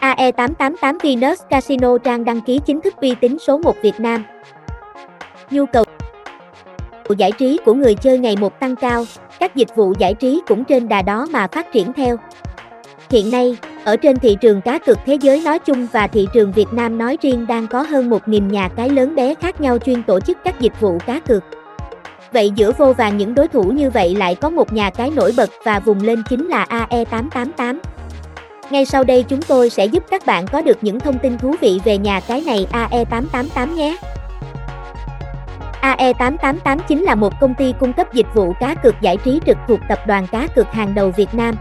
[0.00, 4.24] AE888 Venus Casino trang đăng ký chính thức uy tín số 1 Việt Nam.
[5.50, 5.84] Nhu cầu
[7.16, 9.04] giải trí của người chơi ngày một tăng cao,
[9.40, 12.16] các dịch vụ giải trí cũng trên đà đó mà phát triển theo.
[13.10, 16.52] Hiện nay, ở trên thị trường cá cược thế giới nói chung và thị trường
[16.52, 20.02] Việt Nam nói riêng đang có hơn 1.000 nhà cái lớn bé khác nhau chuyên
[20.02, 21.44] tổ chức các dịch vụ cá cược.
[22.32, 25.32] Vậy giữa vô vàng những đối thủ như vậy lại có một nhà cái nổi
[25.36, 27.78] bật và vùng lên chính là AE888.
[28.70, 31.54] Ngay sau đây chúng tôi sẽ giúp các bạn có được những thông tin thú
[31.60, 33.96] vị về nhà cái này AE888 nhé.
[35.80, 39.56] AE888 chính là một công ty cung cấp dịch vụ cá cược giải trí trực
[39.68, 41.54] thuộc tập đoàn cá cược hàng đầu Việt Nam.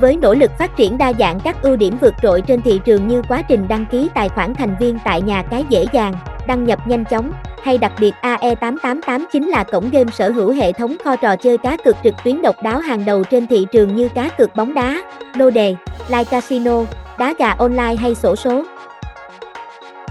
[0.00, 3.08] Với nỗ lực phát triển đa dạng các ưu điểm vượt trội trên thị trường
[3.08, 6.14] như quá trình đăng ký tài khoản thành viên tại nhà cái dễ dàng,
[6.46, 10.72] đăng nhập nhanh chóng, hay đặc biệt AE888 chính là cổng game sở hữu hệ
[10.72, 13.96] thống kho trò chơi cá cược trực tuyến độc đáo hàng đầu trên thị trường
[13.96, 15.02] như cá cược bóng đá,
[15.34, 15.74] lô đề,
[16.08, 16.82] live casino,
[17.18, 18.62] đá gà online hay sổ số.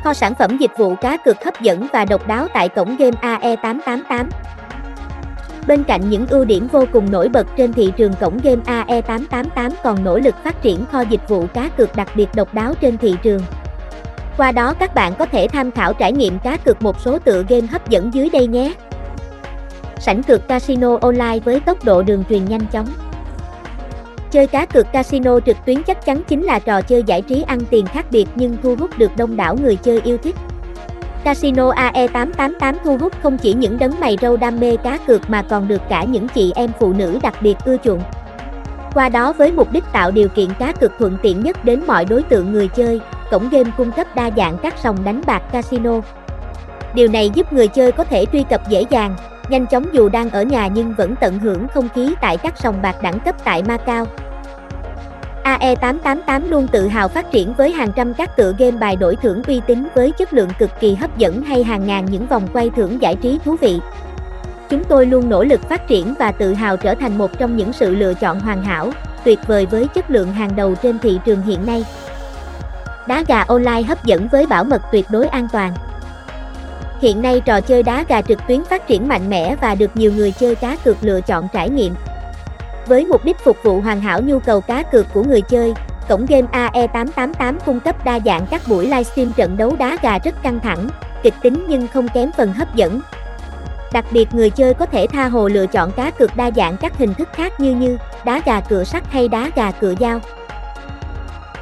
[0.03, 3.17] Kho sản phẩm dịch vụ cá cược hấp dẫn và độc đáo tại cổng game
[3.21, 4.25] AE888.
[5.67, 9.69] Bên cạnh những ưu điểm vô cùng nổi bật trên thị trường cổng game AE888
[9.83, 12.97] còn nỗ lực phát triển kho dịch vụ cá cược đặc biệt độc đáo trên
[12.97, 13.41] thị trường.
[14.37, 17.43] Qua đó các bạn có thể tham khảo trải nghiệm cá cược một số tựa
[17.49, 18.73] game hấp dẫn dưới đây nhé.
[19.99, 22.87] Sảnh cược casino online với tốc độ đường truyền nhanh chóng.
[24.33, 27.59] Chơi cá cược casino trực tuyến chắc chắn chính là trò chơi giải trí ăn
[27.69, 30.35] tiền khác biệt nhưng thu hút được đông đảo người chơi yêu thích.
[31.23, 35.41] Casino AE888 thu hút không chỉ những đấng mày râu đam mê cá cược mà
[35.41, 38.01] còn được cả những chị em phụ nữ đặc biệt ưa chuộng.
[38.93, 42.05] Qua đó với mục đích tạo điều kiện cá cược thuận tiện nhất đến mọi
[42.05, 46.01] đối tượng người chơi, cổng game cung cấp đa dạng các sòng đánh bạc casino.
[46.93, 49.15] Điều này giúp người chơi có thể truy cập dễ dàng,
[49.49, 52.81] nhanh chóng dù đang ở nhà nhưng vẫn tận hưởng không khí tại các sòng
[52.81, 54.05] bạc đẳng cấp tại Macau.
[55.43, 59.43] AE888 luôn tự hào phát triển với hàng trăm các tựa game bài đổi thưởng
[59.47, 62.69] uy tín với chất lượng cực kỳ hấp dẫn hay hàng ngàn những vòng quay
[62.75, 63.79] thưởng giải trí thú vị.
[64.69, 67.73] Chúng tôi luôn nỗ lực phát triển và tự hào trở thành một trong những
[67.73, 68.91] sự lựa chọn hoàn hảo,
[69.23, 71.85] tuyệt vời với chất lượng hàng đầu trên thị trường hiện nay.
[73.07, 75.73] Đá gà online hấp dẫn với bảo mật tuyệt đối an toàn.
[77.03, 80.11] Hiện nay trò chơi đá gà trực tuyến phát triển mạnh mẽ và được nhiều
[80.13, 81.95] người chơi cá cược lựa chọn trải nghiệm.
[82.87, 85.73] Với mục đích phục vụ hoàn hảo nhu cầu cá cược của người chơi,
[86.09, 90.43] cổng game AE888 cung cấp đa dạng các buổi livestream trận đấu đá gà rất
[90.43, 90.89] căng thẳng,
[91.23, 93.01] kịch tính nhưng không kém phần hấp dẫn.
[93.93, 96.97] Đặc biệt người chơi có thể tha hồ lựa chọn cá cược đa dạng các
[96.97, 100.19] hình thức khác như như đá gà cựa sắt hay đá gà cựa dao.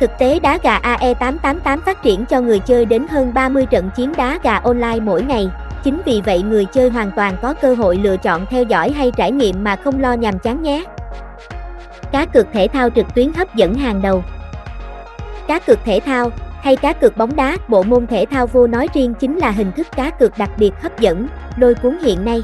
[0.01, 4.13] Thực tế đá gà AE888 phát triển cho người chơi đến hơn 30 trận chiến
[4.17, 5.50] đá gà online mỗi ngày.
[5.84, 9.11] Chính vì vậy người chơi hoàn toàn có cơ hội lựa chọn theo dõi hay
[9.11, 10.84] trải nghiệm mà không lo nhàm chán nhé.
[12.11, 14.23] Cá cược thể thao trực tuyến hấp dẫn hàng đầu.
[15.47, 16.29] Cá cược thể thao
[16.61, 19.72] hay cá cược bóng đá, bộ môn thể thao vô nói riêng chính là hình
[19.72, 22.44] thức cá cược đặc biệt hấp dẫn, lôi cuốn hiện nay.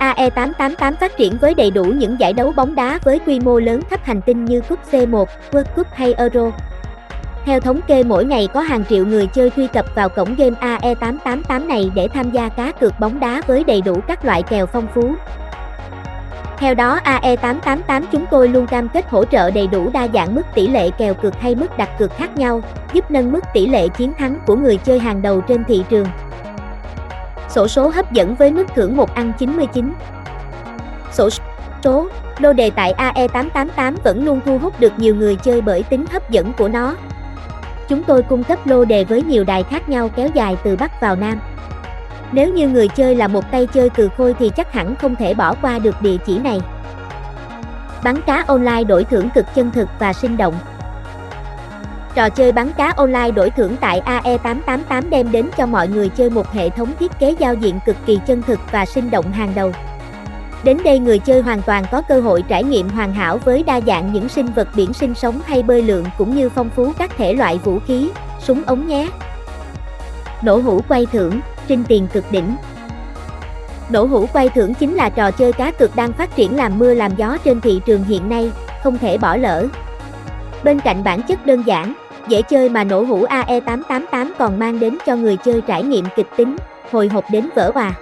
[0.00, 3.80] AE888 phát triển với đầy đủ những giải đấu bóng đá với quy mô lớn
[3.90, 6.50] khắp hành tinh như Cúp C1, World Cup hay Euro.
[7.44, 10.56] Theo thống kê mỗi ngày có hàng triệu người chơi truy cập vào cổng game
[10.60, 14.66] AE888 này để tham gia cá cược bóng đá với đầy đủ các loại kèo
[14.66, 15.14] phong phú.
[16.58, 20.42] Theo đó AE888 chúng tôi luôn cam kết hỗ trợ đầy đủ đa dạng mức
[20.54, 23.88] tỷ lệ kèo cược hay mức đặt cược khác nhau, giúp nâng mức tỷ lệ
[23.88, 26.06] chiến thắng của người chơi hàng đầu trên thị trường.
[27.56, 29.92] Sổ số hấp dẫn với mức thưởng 1 ăn 99.
[31.12, 31.28] Sổ
[31.84, 32.08] số,
[32.38, 36.30] lô đề tại AE888 vẫn luôn thu hút được nhiều người chơi bởi tính hấp
[36.30, 36.96] dẫn của nó.
[37.88, 41.00] Chúng tôi cung cấp lô đề với nhiều đài khác nhau kéo dài từ Bắc
[41.00, 41.40] vào Nam.
[42.32, 45.34] Nếu như người chơi là một tay chơi cừ khôi thì chắc hẳn không thể
[45.34, 46.60] bỏ qua được địa chỉ này.
[48.04, 50.54] Bắn cá online đổi thưởng cực chân thực và sinh động.
[52.16, 56.30] Trò chơi bắn cá online đổi thưởng tại AE888 đem đến cho mọi người chơi
[56.30, 59.52] một hệ thống thiết kế giao diện cực kỳ chân thực và sinh động hàng
[59.54, 59.72] đầu.
[60.64, 63.80] Đến đây người chơi hoàn toàn có cơ hội trải nghiệm hoàn hảo với đa
[63.80, 67.10] dạng những sinh vật biển sinh sống hay bơi lượn cũng như phong phú các
[67.16, 69.08] thể loại vũ khí, súng ống nhé.
[70.42, 72.56] Nổ hũ quay thưởng, trinh tiền cực đỉnh.
[73.90, 76.94] Nổ hũ quay thưởng chính là trò chơi cá cược đang phát triển làm mưa
[76.94, 78.50] làm gió trên thị trường hiện nay,
[78.82, 79.66] không thể bỏ lỡ.
[80.64, 81.94] Bên cạnh bản chất đơn giản,
[82.28, 86.28] dễ chơi mà nổ hũ AE888 còn mang đến cho người chơi trải nghiệm kịch
[86.36, 86.56] tính,
[86.90, 87.92] hồi hộp đến vỡ hòa.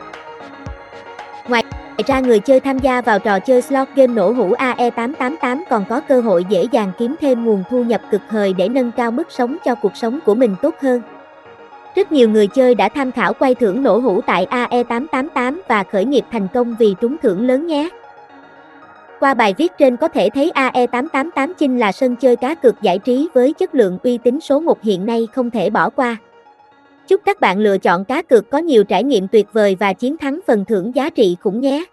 [1.49, 1.65] Ngoài
[2.06, 6.00] ra người chơi tham gia vào trò chơi slot game nổ hũ AE888 còn có
[6.00, 9.31] cơ hội dễ dàng kiếm thêm nguồn thu nhập cực hời để nâng cao mức
[9.31, 11.03] sống cho cuộc sống của mình tốt hơn.
[11.94, 16.05] Rất nhiều người chơi đã tham khảo quay thưởng nổ hũ tại AE888 và khởi
[16.05, 17.88] nghiệp thành công vì trúng thưởng lớn nhé.
[19.25, 22.99] Qua bài viết trên có thể thấy AE888 Chinh là sân chơi cá cược giải
[22.99, 26.17] trí với chất lượng uy tín số 1 hiện nay không thể bỏ qua.
[27.09, 30.17] Chúc các bạn lựa chọn cá cược có nhiều trải nghiệm tuyệt vời và chiến
[30.17, 31.85] thắng phần thưởng giá trị khủng nhé.